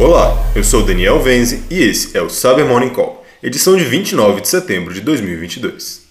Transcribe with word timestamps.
Olá, 0.00 0.32
eu 0.54 0.62
sou 0.62 0.84
Daniel 0.84 1.20
Venze 1.20 1.64
e 1.68 1.82
esse 1.82 2.16
é 2.16 2.22
o 2.22 2.30
Cyber 2.30 2.64
Morning 2.64 2.90
Call, 2.90 3.26
edição 3.42 3.76
de 3.76 3.82
29 3.82 4.42
de 4.42 4.46
setembro 4.46 4.94
de 4.94 5.00
2022. 5.00 6.02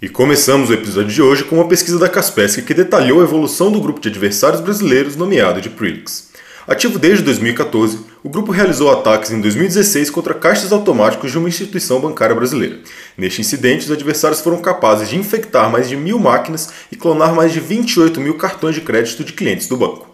E 0.00 0.08
começamos 0.08 0.70
o 0.70 0.72
episódio 0.72 1.10
de 1.10 1.20
hoje 1.20 1.42
com 1.42 1.56
uma 1.56 1.66
pesquisa 1.66 1.98
da 1.98 2.08
Kaspersky 2.08 2.62
que 2.62 2.72
detalhou 2.72 3.20
a 3.20 3.24
evolução 3.24 3.72
do 3.72 3.80
grupo 3.80 3.98
de 3.98 4.10
adversários 4.10 4.60
brasileiros 4.60 5.16
nomeado 5.16 5.60
de 5.60 5.68
Prilix. 5.68 6.28
Ativo 6.68 7.00
desde 7.00 7.24
2014, 7.24 7.98
o 8.22 8.28
grupo 8.28 8.52
realizou 8.52 8.92
ataques 8.92 9.32
em 9.32 9.40
2016 9.40 10.08
contra 10.10 10.32
caixas 10.32 10.70
automáticos 10.70 11.32
de 11.32 11.38
uma 11.38 11.48
instituição 11.48 12.00
bancária 12.00 12.34
brasileira. 12.34 12.78
Neste 13.18 13.40
incidente, 13.40 13.86
os 13.86 13.90
adversários 13.90 14.40
foram 14.40 14.58
capazes 14.58 15.08
de 15.08 15.16
infectar 15.16 15.68
mais 15.68 15.88
de 15.88 15.96
mil 15.96 16.20
máquinas 16.20 16.68
e 16.92 16.96
clonar 16.96 17.34
mais 17.34 17.52
de 17.52 17.58
28 17.58 18.20
mil 18.20 18.34
cartões 18.34 18.76
de 18.76 18.82
crédito 18.82 19.24
de 19.24 19.32
clientes 19.32 19.66
do 19.66 19.76
banco. 19.76 20.05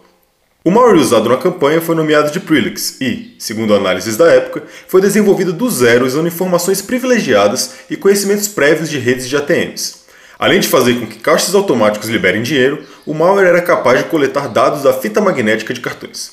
O 0.65 0.71
malware 0.71 0.97
usado 0.97 1.27
na 1.27 1.35
campanha 1.35 1.81
foi 1.81 1.93
nomeado 1.93 2.31
de 2.31 2.39
Prilix 2.39 2.95
e, 3.01 3.35
segundo 3.37 3.73
análises 3.73 4.15
da 4.15 4.31
época, 4.31 4.63
foi 4.87 5.01
desenvolvido 5.01 5.51
do 5.51 5.69
zero 5.69 6.05
usando 6.05 6.29
informações 6.29 6.81
privilegiadas 6.81 7.79
e 7.89 7.97
conhecimentos 7.97 8.47
prévios 8.47 8.89
de 8.89 8.97
redes 8.97 9.27
de 9.27 9.35
ATMs. 9.35 10.03
Além 10.39 10.61
de 10.61 10.69
fazer 10.69 10.97
com 10.97 11.05
que 11.05 11.19
caixas 11.19 11.53
automáticos 11.53 12.07
liberem 12.07 12.41
dinheiro, 12.41 12.81
o 13.05 13.13
malware 13.13 13.49
era 13.49 13.61
capaz 13.61 13.99
de 13.99 14.05
coletar 14.05 14.47
dados 14.47 14.83
da 14.83 14.93
fita 14.93 15.19
magnética 15.19 15.73
de 15.73 15.81
cartões. 15.81 16.31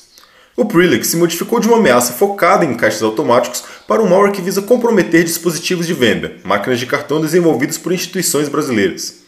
O 0.55 0.63
Prilix 0.63 1.07
se 1.07 1.17
modificou 1.17 1.59
de 1.59 1.67
uma 1.67 1.77
ameaça 1.77 2.13
focada 2.13 2.63
em 2.63 2.73
caixas 2.73 3.03
automáticos 3.03 3.65
para 3.85 4.01
um 4.01 4.07
malware 4.07 4.31
que 4.31 4.41
visa 4.41 4.61
comprometer 4.61 5.25
dispositivos 5.25 5.85
de 5.85 5.93
venda, 5.93 6.37
máquinas 6.45 6.79
de 6.79 6.85
cartão 6.85 7.19
desenvolvidos 7.19 7.77
por 7.77 7.91
instituições 7.91 8.47
brasileiras. 8.47 9.23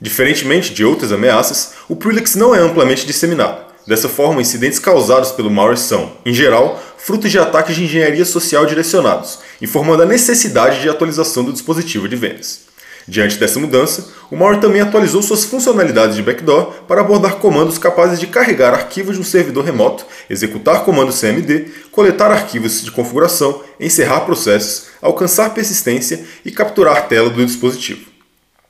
Diferentemente 0.00 0.72
de 0.72 0.86
outras 0.86 1.12
ameaças, 1.12 1.74
o 1.86 1.94
Prilix 1.94 2.34
não 2.34 2.54
é 2.54 2.58
amplamente 2.58 3.06
disseminado. 3.06 3.67
Dessa 3.88 4.06
forma, 4.06 4.42
incidentes 4.42 4.78
causados 4.78 5.32
pelo 5.32 5.50
malware 5.50 5.78
são, 5.78 6.12
em 6.22 6.34
geral, 6.34 6.78
frutos 6.98 7.30
de 7.30 7.38
ataques 7.38 7.74
de 7.74 7.84
engenharia 7.84 8.26
social 8.26 8.66
direcionados, 8.66 9.38
informando 9.62 10.02
a 10.02 10.06
necessidade 10.06 10.82
de 10.82 10.90
atualização 10.90 11.42
do 11.42 11.54
dispositivo 11.54 12.06
de 12.06 12.14
vendas. 12.14 12.66
Diante 13.08 13.38
dessa 13.38 13.58
mudança, 13.58 14.08
o 14.30 14.36
malware 14.36 14.60
também 14.60 14.82
atualizou 14.82 15.22
suas 15.22 15.46
funcionalidades 15.46 16.16
de 16.16 16.22
backdoor 16.22 16.82
para 16.86 17.00
abordar 17.00 17.36
comandos 17.36 17.78
capazes 17.78 18.20
de 18.20 18.26
carregar 18.26 18.74
arquivos 18.74 19.14
de 19.14 19.22
um 19.22 19.24
servidor 19.24 19.64
remoto, 19.64 20.04
executar 20.28 20.84
comandos 20.84 21.18
CMD, 21.18 21.68
coletar 21.90 22.30
arquivos 22.30 22.82
de 22.82 22.90
configuração, 22.90 23.62
encerrar 23.80 24.20
processos, 24.20 24.88
alcançar 25.00 25.54
persistência 25.54 26.26
e 26.44 26.50
capturar 26.50 26.98
a 26.98 27.00
tela 27.00 27.30
do 27.30 27.46
dispositivo. 27.46 28.07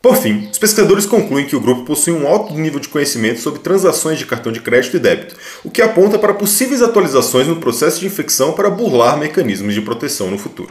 Por 0.08 0.16
fim, 0.16 0.48
os 0.50 0.58
pesquisadores 0.58 1.04
concluem 1.04 1.44
que 1.44 1.54
o 1.54 1.60
grupo 1.60 1.84
possui 1.84 2.14
um 2.14 2.26
alto 2.26 2.54
nível 2.54 2.80
de 2.80 2.88
conhecimento 2.88 3.40
sobre 3.40 3.60
transações 3.60 4.18
de 4.18 4.24
cartão 4.24 4.50
de 4.50 4.58
crédito 4.58 4.96
e 4.96 4.98
débito, 4.98 5.36
o 5.62 5.70
que 5.70 5.82
aponta 5.82 6.18
para 6.18 6.32
possíveis 6.32 6.80
atualizações 6.80 7.46
no 7.46 7.56
processo 7.56 8.00
de 8.00 8.06
infecção 8.06 8.54
para 8.54 8.70
burlar 8.70 9.18
mecanismos 9.18 9.74
de 9.74 9.82
proteção 9.82 10.30
no 10.30 10.38
futuro. 10.38 10.70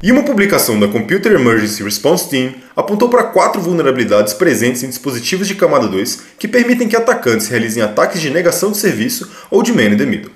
E 0.00 0.12
uma 0.12 0.22
publicação 0.22 0.78
da 0.78 0.86
Computer 0.86 1.32
Emergency 1.32 1.82
Response 1.82 2.30
Team 2.30 2.54
apontou 2.76 3.08
para 3.08 3.24
quatro 3.24 3.60
vulnerabilidades 3.60 4.32
presentes 4.34 4.84
em 4.84 4.88
dispositivos 4.88 5.48
de 5.48 5.56
camada 5.56 5.88
2 5.88 6.22
que 6.38 6.46
permitem 6.46 6.86
que 6.86 6.94
atacantes 6.94 7.48
realizem 7.48 7.82
ataques 7.82 8.20
de 8.20 8.30
negação 8.30 8.70
de 8.70 8.76
serviço 8.76 9.28
ou 9.50 9.64
de 9.64 9.72
man 9.72 9.86
in 9.86 9.96
the 9.96 10.06
middle. 10.06 10.30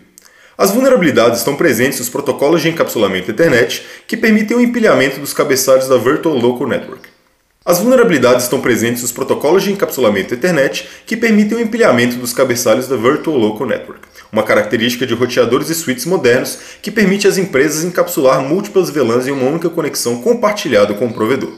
As 0.59 0.72
vulnerabilidades 0.72 1.39
estão 1.39 1.55
presentes 1.55 2.00
nos 2.00 2.09
protocolos 2.09 2.62
de 2.62 2.69
encapsulamento 2.69 3.31
Ethernet 3.31 3.81
que 4.09 4.16
permitem 4.16 4.56
o 4.56 4.61
empilhamento 4.61 5.20
dos 5.20 5.33
cabeçalhos 5.33 5.87
da 5.87 5.98
Virtual 5.98 6.34
Local 6.34 6.66
Network. 6.66 7.12
As 7.65 7.79
vulnerabilidades 7.79 8.43
estão 8.43 8.61
presentes 8.61 9.03
nos 9.03 9.13
protocolos 9.13 9.63
de 9.63 9.71
encapsulamento 9.71 10.35
Ethernet 10.35 10.89
que 11.07 11.17
permitem 11.17 11.59
o 11.59 11.61
empilhamento 11.61 12.17
dos 12.17 12.33
cabeçalhos 12.33 12.89
da 12.89 12.97
Virtual 12.97 13.39
Local 13.39 13.69
Network, 13.69 14.01
uma 14.33 14.43
característica 14.43 15.07
de 15.07 15.15
roteadores 15.15 15.71
e 15.71 15.75
switches 15.77 16.05
modernos 16.05 16.59
que 16.83 16.91
permite 16.91 17.28
às 17.28 17.39
empresas 17.39 17.84
encapsular 17.84 18.43
múltiplas 18.43 18.91
VLANs 18.91 19.28
em 19.28 19.31
uma 19.31 19.49
única 19.49 19.71
conexão 19.71 20.21
compartilhada 20.21 20.93
com 20.95 21.06
o 21.06 21.12
provedor. 21.15 21.53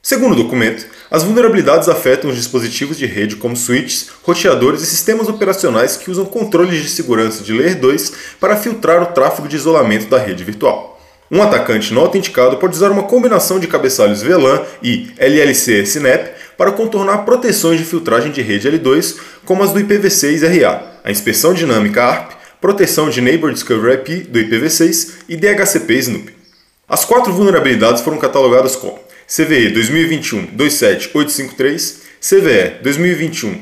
Segundo 0.00 0.32
o 0.32 0.42
documento, 0.44 0.86
as 1.10 1.24
vulnerabilidades 1.24 1.88
afetam 1.88 2.30
os 2.30 2.36
dispositivos 2.36 2.96
de 2.96 3.06
rede 3.06 3.34
como 3.34 3.56
switches, 3.56 4.10
roteadores 4.22 4.82
e 4.82 4.86
sistemas 4.86 5.28
operacionais 5.28 5.96
que 5.96 6.10
usam 6.10 6.24
controles 6.24 6.80
de 6.80 6.88
segurança 6.88 7.42
de 7.42 7.52
Layer 7.52 7.80
2 7.80 8.12
para 8.38 8.56
filtrar 8.56 9.02
o 9.02 9.06
tráfego 9.06 9.48
de 9.48 9.56
isolamento 9.56 10.06
da 10.06 10.18
rede 10.18 10.44
virtual. 10.44 10.91
Um 11.32 11.42
atacante 11.42 11.92
não 11.94 12.02
autenticado 12.02 12.58
pode 12.58 12.76
usar 12.76 12.90
uma 12.90 13.04
combinação 13.04 13.58
de 13.58 13.66
cabeçalhos 13.66 14.22
VLAN 14.22 14.62
e 14.82 15.08
LLC 15.16 15.82
SNAP 15.82 16.34
para 16.58 16.72
contornar 16.72 17.24
proteções 17.24 17.78
de 17.78 17.86
filtragem 17.86 18.30
de 18.30 18.42
rede 18.42 18.70
L2, 18.70 19.16
como 19.42 19.62
as 19.62 19.72
do 19.72 19.80
IPv6 19.80 20.60
RA, 20.60 21.00
a 21.02 21.10
inspeção 21.10 21.54
dinâmica 21.54 22.04
ARP, 22.04 22.34
proteção 22.60 23.08
de 23.08 23.22
Neighbor 23.22 23.50
Discovery 23.50 23.94
IP 23.94 24.24
do 24.24 24.38
IPv6 24.38 25.22
e 25.26 25.38
DHCP 25.38 25.94
Snoop. 25.94 26.34
As 26.86 27.06
quatro 27.06 27.32
vulnerabilidades 27.32 28.02
foram 28.02 28.18
catalogadas 28.18 28.76
como 28.76 29.00
CVE 29.26 29.72
2021-27853, 30.54 32.02
CVE 32.20 32.74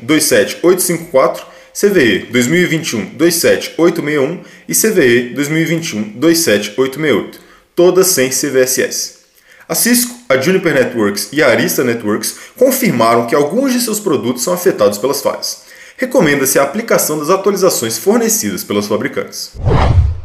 2021-27854, 0.09 1.43
CVE 1.73 2.27
2021-27861 2.33 4.41
e 4.69 4.75
CVE 4.75 5.33
2021-27868 5.37 7.50
todas 7.81 8.09
sem 8.09 8.29
CVSS. 8.29 9.21
A 9.67 9.75
Cisco, 9.75 10.15
a 10.29 10.37
Juniper 10.37 10.75
Networks 10.75 11.31
e 11.33 11.43
a 11.43 11.49
Arista 11.49 11.83
Networks 11.83 12.37
confirmaram 12.55 13.27
que 13.27 13.35
alguns 13.35 13.73
de 13.73 13.81
seus 13.81 13.99
produtos 13.99 14.43
são 14.43 14.53
afetados 14.53 14.99
pelas 14.99 15.23
falhas. 15.23 15.63
Recomenda-se 15.97 16.59
a 16.59 16.63
aplicação 16.63 17.19
das 17.19 17.31
atualizações 17.31 17.97
fornecidas 17.97 18.63
pelos 18.63 18.87
fabricantes. 18.87 19.53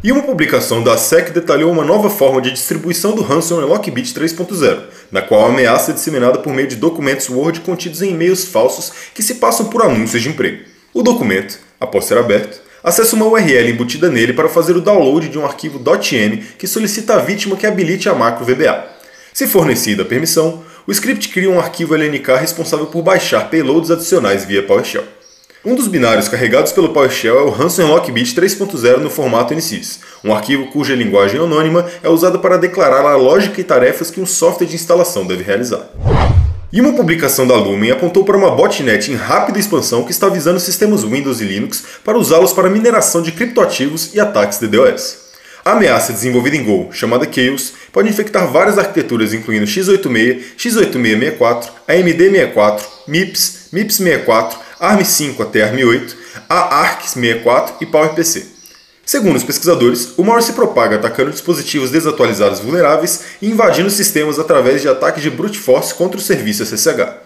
E 0.04 0.12
uma 0.12 0.24
publicação 0.24 0.84
da 0.84 0.98
SEC 0.98 1.32
detalhou 1.32 1.72
uma 1.72 1.86
nova 1.86 2.10
forma 2.10 2.42
de 2.42 2.52
distribuição 2.52 3.16
do 3.16 3.22
ransomware 3.22 3.70
Lockbit 3.70 4.14
3.0, 4.14 4.88
na 5.10 5.22
qual 5.22 5.46
a 5.46 5.48
ameaça 5.48 5.92
é 5.92 5.94
disseminada 5.94 6.40
por 6.40 6.52
meio 6.52 6.68
de 6.68 6.76
documentos 6.76 7.30
Word 7.30 7.62
contidos 7.62 8.02
em 8.02 8.12
e-mails 8.12 8.44
falsos 8.44 8.92
que 9.14 9.24
se 9.24 9.36
passam 9.36 9.68
por 9.68 9.82
anúncios 9.82 10.22
de 10.22 10.28
emprego. 10.28 10.66
O 10.94 11.02
documento, 11.02 11.58
após 11.80 12.04
ser 12.04 12.18
aberto, 12.18 12.65
Acesse 12.85 13.16
uma 13.16 13.25
URL 13.25 13.72
embutida 13.72 14.12
nele 14.12 14.31
para 14.31 14.47
fazer 14.47 14.78
o 14.78 14.79
download 14.79 15.28
de 15.28 15.40
um 15.40 15.44
arquivo 15.44 15.81
.m 16.13 16.38
que 16.56 16.68
solicita 16.68 17.16
à 17.16 17.18
vítima 17.18 17.56
que 17.56 17.66
habilite 17.66 18.07
a 18.07 18.13
macro 18.13 18.46
VBA. 18.46 18.85
Se 19.34 19.47
fornecida 19.47 20.03
a 20.03 20.06
permissão, 20.06 20.62
o 20.85 20.91
script 20.91 21.29
cria 21.29 21.50
um 21.50 21.57
arquivo 21.57 21.96
LNK 21.96 22.35
responsável 22.40 22.85
por 22.85 23.01
baixar 23.01 23.50
payloads 23.50 23.90
adicionais 23.90 24.46
via 24.46 24.62
PowerShell. 24.62 25.03
Um 25.66 25.73
dos 25.73 25.88
binários 25.88 26.28
carregados 26.28 26.72
pelo 26.72 26.90
PowerShell 26.90 27.40
é 27.40 27.41
o 27.41 27.50
Ransom 27.50 27.88
Lockbit 27.88 28.35
3.0 28.40 28.97
no 28.97 29.09
formato 29.09 29.56
NSYS, 29.56 30.02
um 30.23 30.31
arquivo 30.31 30.67
cuja 30.67 30.94
linguagem 30.94 31.41
anônima 31.41 31.88
é 32.03 32.09
usada 32.09 32.38
para 32.38 32.56
declarar 32.56 33.03
a 33.03 33.16
lógica 33.16 33.59
e 33.59 33.63
tarefas 33.63 34.12
que 34.12 34.22
um 34.22 34.28
software 34.28 34.67
de 34.67 34.75
instalação 34.75 35.25
deve 35.25 35.41
realizar. 35.41 35.90
E 36.75 36.81
uma 36.81 36.91
publicação 36.91 37.47
da 37.47 37.56
Lumen 37.56 37.90
apontou 37.90 38.25
para 38.25 38.36
uma 38.36 38.52
botnet 38.52 39.09
em 39.09 39.16
rápida 39.16 39.58
expansão 39.58 40.03
que 40.03 40.12
está 40.12 40.28
visando 40.28 40.59
sistemas 40.59 41.06
Windows 41.06 41.40
e 41.40 41.46
Linux 41.46 41.81
para 42.03 42.18
usá-los 42.18 42.52
para 42.52 42.69
mineração 42.69 43.22
de 43.22 43.31
criptoativos 43.31 44.13
e 44.13 44.19
ataques 44.19 44.59
de 44.59 44.68
DOS. 44.68 45.19
A 45.64 45.72
ameaça 45.72 46.12
desenvolvida 46.12 46.58
em 46.58 46.66
Go, 46.66 46.90
chamada 46.91 47.25
Chaos, 47.31 47.72
pode 47.94 48.09
infectar 48.09 48.52
várias 48.52 48.78
arquiteturas 48.78 49.34
incluindo 49.34 49.66
x86, 49.66 50.41
x8664, 50.58 51.69
AMD64, 51.88 52.81
MIPS, 53.08 53.69
MIPS64, 53.74 54.56
ARM5 54.81 55.40
até 55.40 55.72
ARM8, 55.72 56.14
AARC64 56.50 57.69
e 57.80 57.85
PowerPC. 57.85 58.55
Segundo 59.06 59.36
os 59.36 59.44
pesquisadores, 59.44 60.14
o 60.18 60.24
malware 60.24 60.44
se 60.44 60.54
propaga 60.54 60.96
atacando 60.96 61.30
dispositivos 61.30 61.92
desatualizados 61.92 62.60
vulneráveis 62.60 63.22
e 63.40 63.48
invadindo 63.48 63.92
sistemas 63.92 64.40
através 64.40 64.82
de 64.82 64.90
ataques 64.90 65.22
de 65.22 65.30
brute 65.30 65.60
force 65.60 65.94
contra 65.94 66.18
o 66.18 66.22
serviço 66.22 66.66
SSH. 66.66 67.26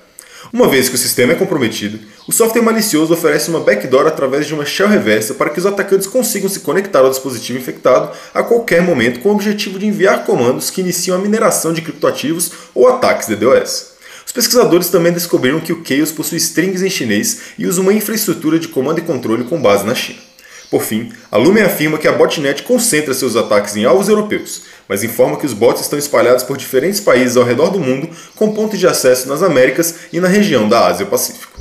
Uma 0.51 0.67
vez 0.67 0.89
que 0.89 0.95
o 0.95 0.97
sistema 0.97 1.31
é 1.31 1.35
comprometido, 1.35 1.99
o 2.27 2.33
software 2.33 2.61
malicioso 2.61 3.13
oferece 3.13 3.49
uma 3.49 3.61
backdoor 3.61 4.07
através 4.07 4.45
de 4.45 4.53
uma 4.53 4.65
shell 4.65 4.89
reversa 4.89 5.35
para 5.35 5.49
que 5.51 5.59
os 5.59 5.65
atacantes 5.65 6.07
consigam 6.07 6.49
se 6.49 6.59
conectar 6.59 6.99
ao 6.99 7.09
dispositivo 7.09 7.59
infectado 7.59 8.11
a 8.33 8.43
qualquer 8.43 8.81
momento 8.81 9.21
com 9.21 9.29
o 9.29 9.33
objetivo 9.33 9.79
de 9.79 9.85
enviar 9.85 10.25
comandos 10.25 10.69
que 10.69 10.81
iniciam 10.81 11.17
a 11.17 11.21
mineração 11.21 11.71
de 11.71 11.81
criptoativos 11.81 12.51
ou 12.75 12.89
ataques 12.89 13.27
DDoS. 13.27 13.93
Os 14.25 14.33
pesquisadores 14.33 14.89
também 14.89 15.13
descobriram 15.13 15.61
que 15.61 15.71
o 15.71 15.81
Chaos 15.85 16.11
possui 16.11 16.39
strings 16.39 16.83
em 16.83 16.89
chinês 16.89 17.39
e 17.57 17.65
usa 17.65 17.79
uma 17.79 17.93
infraestrutura 17.93 18.59
de 18.59 18.67
comando 18.67 18.99
e 18.99 19.03
controle 19.03 19.45
com 19.45 19.61
base 19.61 19.85
na 19.85 19.95
China. 19.95 20.28
Por 20.69 20.83
fim, 20.83 21.11
a 21.31 21.37
Lumen 21.37 21.63
afirma 21.63 21.97
que 21.97 22.07
a 22.07 22.11
botnet 22.11 22.61
concentra 22.61 23.13
seus 23.13 23.35
ataques 23.35 23.75
em 23.75 23.85
alvos 23.85 24.07
europeus, 24.07 24.61
mas 24.87 25.03
informa 25.03 25.37
que 25.37 25.45
os 25.45 25.53
bots 25.53 25.81
estão 25.81 25.97
espalhados 25.97 26.43
por 26.43 26.57
diferentes 26.57 26.99
países 26.99 27.35
ao 27.35 27.43
redor 27.43 27.71
do 27.71 27.79
mundo, 27.79 28.07
com 28.35 28.53
pontos 28.53 28.77
de 28.77 28.85
acesso 28.85 29.27
nas 29.27 29.41
Américas 29.41 29.95
e 30.13 30.19
na 30.19 30.27
região 30.27 30.69
da 30.69 30.85
Ásia-Pacífico. 30.85 31.59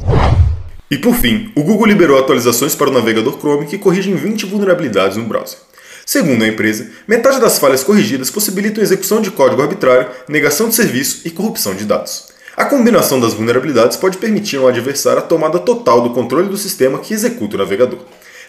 E 0.91 0.99
por 0.99 1.15
fim, 1.15 1.51
o 1.55 1.63
Google 1.63 1.87
liberou 1.87 2.19
atualizações 2.19 2.75
para 2.75 2.91
o 2.91 2.93
navegador 2.93 3.39
Chrome 3.39 3.67
que 3.67 3.79
corrigem 3.79 4.15
20 4.15 4.45
vulnerabilidades 4.45 5.17
no 5.17 5.25
browser. 5.25 5.59
Segundo 6.05 6.43
a 6.43 6.49
empresa, 6.49 6.91
metade 7.07 7.41
das 7.41 7.59
falhas 7.59 7.85
corrigidas 7.85 8.31
possibilitam 8.31 8.83
execução 8.83 9.21
de 9.21 9.31
código 9.31 9.61
arbitrário, 9.61 10.09
negação 10.27 10.69
de 10.69 10.75
serviço 10.75 11.23
e 11.27 11.31
corrupção 11.31 11.75
de 11.75 11.85
dados. 11.85 12.29
A 12.57 12.65
combinação 12.65 13.21
das 13.21 13.35
vulnerabilidades 13.35 13.97
pode 13.97 14.19
permitir 14.19 14.57
ao 14.57 14.69
adversário 14.69 15.21
a 15.21 15.23
tomada 15.23 15.59
total 15.59 16.01
do 16.01 16.11
controle 16.11 16.49
do 16.49 16.57
sistema 16.57 16.99
que 16.99 17.15
executa 17.15 17.57
o 17.57 17.59
navegador. 17.59 18.01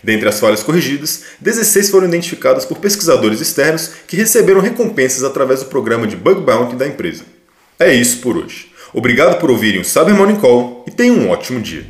Dentre 0.03 0.29
as 0.29 0.39
falhas 0.39 0.63
corrigidas, 0.63 1.23
16 1.41 1.89
foram 1.89 2.07
identificadas 2.07 2.65
por 2.65 2.77
pesquisadores 2.77 3.41
externos 3.41 3.91
que 4.07 4.15
receberam 4.15 4.61
recompensas 4.61 5.23
através 5.23 5.61
do 5.61 5.67
programa 5.67 6.07
de 6.07 6.15
Bug 6.15 6.41
Bounty 6.41 6.75
da 6.75 6.87
empresa. 6.87 7.23
É 7.79 7.93
isso 7.93 8.19
por 8.19 8.37
hoje. 8.37 8.69
Obrigado 8.93 9.39
por 9.39 9.51
ouvirem 9.51 9.81
o 9.81 9.85
Cyber 9.85 10.15
Morning 10.15 10.37
Call 10.37 10.83
e 10.87 10.91
tenham 10.91 11.17
um 11.17 11.29
ótimo 11.29 11.61
dia. 11.61 11.85